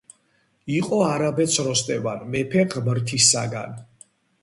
იყო 0.77 1.01
არაბეთს 1.09 1.59
როსტევან 1.69 2.27
მეფე 2.33 2.67
ღმრთისაგან 2.75 3.81